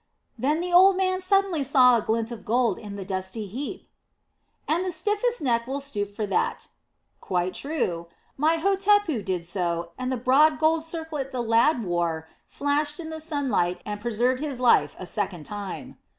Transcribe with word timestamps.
"Then 0.35 0.61
the 0.61 0.73
old 0.73 0.97
man 0.97 1.21
suddenly 1.21 1.63
saw 1.63 1.95
a 1.95 2.01
glint 2.01 2.31
of 2.31 2.43
gold 2.43 2.79
in 2.79 2.95
the 2.95 3.05
dusty 3.05 3.45
heap." 3.45 3.85
"And 4.67 4.83
the 4.83 4.91
stiffest 4.91 5.43
neck 5.43 5.67
will 5.67 5.79
stoop 5.79 6.15
for 6.15 6.25
that." 6.25 6.69
"Quite 7.19 7.53
true. 7.53 8.07
My 8.35 8.57
Hotepu 8.57 9.21
did 9.23 9.45
so, 9.45 9.91
and 9.99 10.11
the 10.11 10.17
broad 10.17 10.57
gold 10.57 10.83
circlet 10.83 11.31
the 11.31 11.43
lad 11.43 11.83
wore 11.83 12.27
flashed 12.47 12.99
in 12.99 13.11
the 13.11 13.19
sunlight 13.21 13.79
and 13.85 14.01
preserved 14.01 14.41
his 14.41 14.59
life 14.59 14.95
a 14.97 15.05
second 15.05 15.43
time." 15.45 15.99